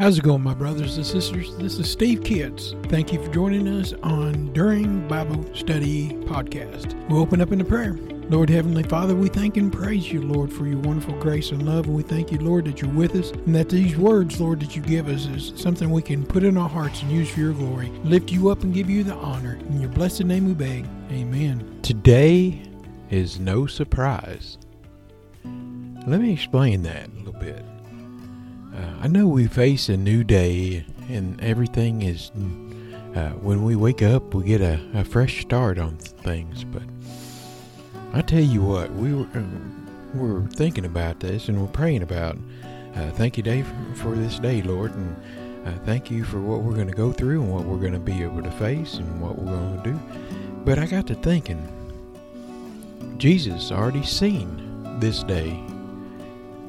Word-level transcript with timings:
How's 0.00 0.16
it 0.16 0.24
going, 0.24 0.42
my 0.42 0.54
brothers 0.54 0.96
and 0.96 1.04
sisters? 1.04 1.54
This 1.56 1.78
is 1.78 1.90
Steve 1.90 2.24
Kitts. 2.24 2.74
Thank 2.84 3.12
you 3.12 3.22
for 3.22 3.30
joining 3.30 3.68
us 3.68 3.92
on 4.02 4.50
During 4.54 5.06
Bible 5.06 5.54
Study 5.54 6.08
Podcast. 6.24 6.94
We'll 7.10 7.20
open 7.20 7.42
up 7.42 7.52
in 7.52 7.60
a 7.60 7.66
prayer. 7.66 7.98
Lord 8.30 8.48
Heavenly 8.48 8.82
Father, 8.82 9.14
we 9.14 9.28
thank 9.28 9.58
and 9.58 9.70
praise 9.70 10.10
you, 10.10 10.22
Lord, 10.22 10.50
for 10.50 10.66
your 10.66 10.78
wonderful 10.78 11.18
grace 11.18 11.50
and 11.50 11.66
love. 11.66 11.84
And 11.84 11.94
we 11.94 12.02
thank 12.02 12.32
you, 12.32 12.38
Lord, 12.38 12.64
that 12.64 12.80
you're 12.80 12.90
with 12.90 13.14
us 13.14 13.30
and 13.32 13.54
that 13.54 13.68
these 13.68 13.94
words, 13.98 14.40
Lord, 14.40 14.60
that 14.60 14.74
you 14.74 14.80
give 14.80 15.06
us 15.06 15.26
is 15.26 15.52
something 15.60 15.90
we 15.90 16.00
can 16.00 16.24
put 16.24 16.44
in 16.44 16.56
our 16.56 16.70
hearts 16.70 17.02
and 17.02 17.12
use 17.12 17.28
for 17.28 17.40
your 17.40 17.52
glory. 17.52 17.90
Lift 18.02 18.32
you 18.32 18.48
up 18.48 18.62
and 18.62 18.72
give 18.72 18.88
you 18.88 19.04
the 19.04 19.16
honor. 19.16 19.58
In 19.68 19.82
your 19.82 19.90
blessed 19.90 20.24
name 20.24 20.46
we 20.46 20.54
beg. 20.54 20.86
Amen. 21.10 21.78
Today 21.82 22.62
is 23.10 23.38
no 23.38 23.66
surprise. 23.66 24.56
Let 25.44 26.22
me 26.22 26.32
explain 26.32 26.84
that 26.84 27.10
a 27.10 27.18
little 27.18 27.38
bit. 27.38 27.62
I 29.02 29.08
know 29.08 29.26
we 29.26 29.46
face 29.46 29.88
a 29.88 29.96
new 29.96 30.22
day 30.24 30.84
and 31.08 31.40
everything 31.40 32.02
is, 32.02 32.30
uh, 33.16 33.30
when 33.30 33.64
we 33.64 33.74
wake 33.74 34.02
up, 34.02 34.34
we 34.34 34.44
get 34.44 34.60
a, 34.60 34.78
a, 34.92 35.04
fresh 35.04 35.40
start 35.40 35.78
on 35.78 35.96
things. 35.96 36.64
But 36.64 36.82
I 38.12 38.20
tell 38.20 38.42
you 38.42 38.60
what, 38.60 38.92
we 38.92 39.14
were, 39.14 39.26
uh, 39.34 39.42
we're 40.12 40.46
thinking 40.48 40.84
about 40.84 41.18
this 41.18 41.48
and 41.48 41.58
we're 41.62 41.72
praying 41.72 42.02
about. 42.02 42.36
Uh, 42.94 43.10
thank 43.12 43.38
you, 43.38 43.42
Dave, 43.42 43.66
for 43.94 44.14
this 44.14 44.38
day, 44.38 44.60
Lord. 44.60 44.94
And 44.94 45.16
uh, 45.64 45.78
thank 45.86 46.10
you 46.10 46.22
for 46.22 46.38
what 46.38 46.60
we're 46.60 46.74
going 46.74 46.88
to 46.88 46.94
go 46.94 47.10
through 47.10 47.40
and 47.40 47.50
what 47.50 47.64
we're 47.64 47.78
going 47.78 47.94
to 47.94 47.98
be 47.98 48.22
able 48.22 48.42
to 48.42 48.50
face 48.50 48.96
and 48.96 49.18
what 49.18 49.38
we're 49.38 49.56
going 49.56 49.82
to 49.82 49.90
do. 49.92 50.00
But 50.66 50.78
I 50.78 50.84
got 50.84 51.06
to 51.06 51.14
thinking, 51.14 51.66
Jesus 53.16 53.72
already 53.72 54.04
seen 54.04 54.98
this 55.00 55.22
day. 55.22 55.58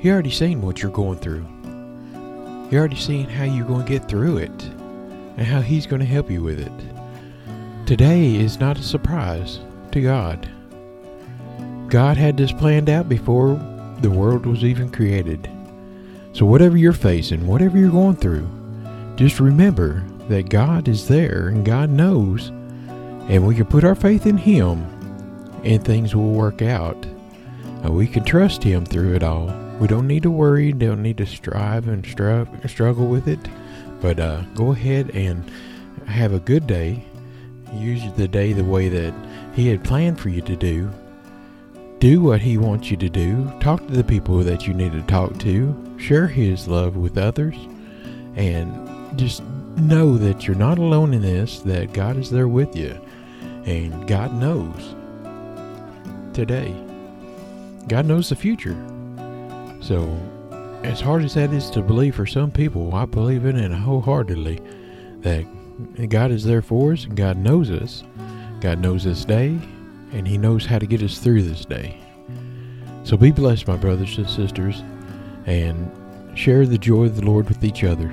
He 0.00 0.10
already 0.10 0.32
seen 0.32 0.60
what 0.60 0.82
you're 0.82 0.90
going 0.90 1.18
through. 1.18 1.46
You 2.70 2.78
already 2.78 2.96
seen 2.96 3.28
how 3.28 3.44
you're 3.44 3.66
going 3.66 3.86
to 3.86 3.92
get 3.92 4.08
through 4.08 4.38
it 4.38 4.64
and 5.36 5.46
how 5.46 5.60
He's 5.60 5.86
going 5.86 6.00
to 6.00 6.06
help 6.06 6.30
you 6.30 6.42
with 6.42 6.58
it. 6.58 6.72
Today 7.86 8.34
is 8.34 8.58
not 8.58 8.78
a 8.78 8.82
surprise 8.82 9.60
to 9.92 10.00
God. 10.00 10.48
God 11.88 12.16
had 12.16 12.36
this 12.36 12.50
planned 12.50 12.90
out 12.90 13.08
before 13.08 13.54
the 14.00 14.10
world 14.10 14.46
was 14.46 14.64
even 14.64 14.90
created. 14.90 15.48
So, 16.32 16.44
whatever 16.44 16.76
you're 16.76 16.92
facing, 16.92 17.46
whatever 17.46 17.78
you're 17.78 17.90
going 17.90 18.16
through, 18.16 18.48
just 19.14 19.38
remember 19.38 20.04
that 20.28 20.48
God 20.48 20.88
is 20.88 21.06
there 21.06 21.48
and 21.48 21.64
God 21.64 21.88
knows, 21.88 22.48
and 23.28 23.46
we 23.46 23.54
can 23.54 23.66
put 23.66 23.84
our 23.84 23.94
faith 23.94 24.26
in 24.26 24.36
Him 24.36 24.84
and 25.62 25.84
things 25.84 26.16
will 26.16 26.32
work 26.32 26.62
out. 26.62 27.06
And 27.82 27.94
we 27.94 28.08
can 28.08 28.24
trust 28.24 28.64
Him 28.64 28.84
through 28.84 29.14
it 29.14 29.22
all. 29.22 29.48
We 29.78 29.86
don't 29.88 30.06
need 30.06 30.22
to 30.22 30.30
worry, 30.30 30.72
don't 30.72 31.02
need 31.02 31.18
to 31.18 31.26
strive 31.26 31.86
and 31.86 32.02
stru- 32.02 32.68
struggle 32.68 33.08
with 33.08 33.28
it, 33.28 33.40
but 34.00 34.18
uh, 34.18 34.40
go 34.54 34.72
ahead 34.72 35.10
and 35.10 35.50
have 36.06 36.32
a 36.32 36.40
good 36.40 36.66
day. 36.66 37.04
Use 37.74 38.02
the 38.16 38.28
day 38.28 38.52
the 38.52 38.64
way 38.64 38.88
that 38.88 39.12
He 39.54 39.68
had 39.68 39.84
planned 39.84 40.18
for 40.18 40.30
you 40.30 40.40
to 40.42 40.56
do. 40.56 40.90
Do 41.98 42.22
what 42.22 42.40
He 42.40 42.56
wants 42.56 42.90
you 42.90 42.96
to 42.96 43.08
do. 43.10 43.52
Talk 43.60 43.86
to 43.86 43.92
the 43.92 44.04
people 44.04 44.38
that 44.38 44.66
you 44.66 44.72
need 44.72 44.92
to 44.92 45.02
talk 45.02 45.38
to. 45.40 45.96
Share 45.98 46.26
His 46.26 46.66
love 46.66 46.96
with 46.96 47.18
others. 47.18 47.56
And 48.34 49.18
just 49.18 49.42
know 49.76 50.16
that 50.16 50.46
you're 50.46 50.56
not 50.56 50.78
alone 50.78 51.12
in 51.12 51.22
this, 51.22 51.60
that 51.60 51.92
God 51.92 52.16
is 52.16 52.30
there 52.30 52.48
with 52.48 52.74
you. 52.76 52.98
And 53.66 54.06
God 54.08 54.32
knows 54.34 54.94
today. 56.32 56.74
God 57.88 58.06
knows 58.06 58.28
the 58.30 58.36
future. 58.36 58.76
So, 59.80 60.18
as 60.82 61.00
hard 61.00 61.24
as 61.24 61.34
that 61.34 61.52
is 61.52 61.70
to 61.70 61.82
believe 61.82 62.14
for 62.14 62.26
some 62.26 62.50
people, 62.50 62.94
I 62.94 63.04
believe 63.06 63.44
in 63.44 63.56
it 63.56 63.72
wholeheartedly 63.72 64.60
that 65.20 65.46
God 66.08 66.30
is 66.30 66.44
there 66.44 66.62
for 66.62 66.92
us 66.92 67.04
and 67.04 67.16
God 67.16 67.36
knows 67.36 67.70
us. 67.70 68.04
God 68.60 68.78
knows 68.78 69.04
this 69.04 69.24
day 69.24 69.58
and 70.12 70.26
He 70.26 70.38
knows 70.38 70.66
how 70.66 70.78
to 70.78 70.86
get 70.86 71.02
us 71.02 71.18
through 71.18 71.42
this 71.42 71.64
day. 71.64 72.00
So 73.04 73.16
be 73.16 73.30
blessed, 73.30 73.68
my 73.68 73.76
brothers 73.76 74.18
and 74.18 74.28
sisters, 74.28 74.82
and 75.46 75.90
share 76.36 76.66
the 76.66 76.78
joy 76.78 77.04
of 77.04 77.16
the 77.16 77.24
Lord 77.24 77.48
with 77.48 77.64
each 77.64 77.84
other. 77.84 78.12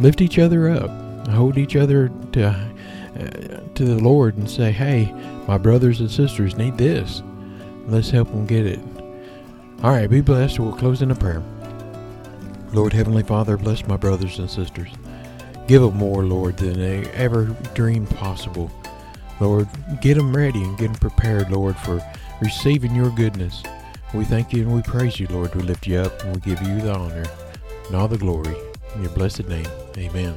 Lift 0.00 0.20
each 0.20 0.38
other 0.38 0.70
up. 0.70 0.90
Hold 1.28 1.58
each 1.58 1.76
other 1.76 2.10
to, 2.32 2.46
uh, 2.46 3.60
to 3.74 3.84
the 3.84 3.98
Lord 3.98 4.36
and 4.36 4.50
say, 4.50 4.72
hey, 4.72 5.12
my 5.46 5.58
brothers 5.58 6.00
and 6.00 6.10
sisters 6.10 6.56
need 6.56 6.78
this. 6.78 7.22
Let's 7.86 8.10
help 8.10 8.28
them 8.28 8.46
get 8.46 8.66
it. 8.66 8.80
All 9.82 9.90
right, 9.90 10.08
be 10.08 10.20
blessed. 10.20 10.60
We'll 10.60 10.72
close 10.72 11.02
in 11.02 11.10
a 11.10 11.14
prayer. 11.16 11.42
Lord 12.72 12.92
Heavenly 12.92 13.24
Father, 13.24 13.56
bless 13.56 13.84
my 13.88 13.96
brothers 13.96 14.38
and 14.38 14.48
sisters. 14.48 14.88
Give 15.66 15.82
them 15.82 15.96
more, 15.96 16.24
Lord, 16.24 16.56
than 16.56 16.74
they 16.74 17.10
ever 17.10 17.46
dreamed 17.74 18.08
possible. 18.10 18.70
Lord, 19.40 19.68
get 20.00 20.16
them 20.16 20.36
ready 20.36 20.62
and 20.62 20.78
get 20.78 20.92
them 20.92 21.00
prepared, 21.00 21.50
Lord, 21.50 21.76
for 21.76 22.00
receiving 22.40 22.94
your 22.94 23.10
goodness. 23.10 23.64
We 24.14 24.24
thank 24.24 24.52
you 24.52 24.62
and 24.62 24.72
we 24.72 24.82
praise 24.82 25.18
you, 25.18 25.26
Lord. 25.26 25.52
We 25.56 25.62
lift 25.62 25.88
you 25.88 25.98
up 25.98 26.22
and 26.22 26.32
we 26.32 26.40
give 26.42 26.62
you 26.62 26.80
the 26.80 26.94
honor 26.94 27.24
and 27.86 27.96
all 27.96 28.06
the 28.06 28.18
glory. 28.18 28.54
In 28.94 29.02
your 29.02 29.10
blessed 29.10 29.48
name, 29.48 29.66
amen. 29.98 30.36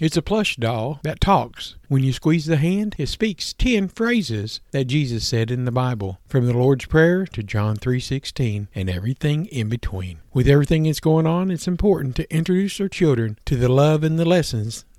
It's 0.00 0.16
a 0.16 0.22
plush 0.22 0.56
doll 0.56 0.98
that 1.02 1.20
talks. 1.20 1.76
When 1.88 2.02
you 2.02 2.14
squeeze 2.14 2.46
the 2.46 2.56
hand, 2.56 2.96
it 2.96 3.10
speaks 3.10 3.52
10 3.52 3.88
phrases 3.88 4.62
that 4.70 4.86
Jesus 4.86 5.26
said 5.26 5.50
in 5.50 5.66
the 5.66 5.70
Bible, 5.70 6.20
from 6.26 6.46
the 6.46 6.54
Lord's 6.54 6.86
Prayer 6.86 7.26
to 7.26 7.42
John 7.42 7.76
3:16 7.76 8.68
and 8.74 8.88
everything 8.88 9.44
in 9.44 9.68
between. 9.68 10.20
With 10.32 10.48
everything 10.48 10.84
that's 10.84 11.00
going 11.00 11.26
on, 11.26 11.50
it's 11.50 11.68
important 11.68 12.16
to 12.16 12.34
introduce 12.34 12.80
our 12.80 12.88
children 12.88 13.38
to 13.44 13.56
the 13.56 13.68
love 13.68 14.02
and 14.02 14.18
the 14.18 14.24
lessons 14.24 14.86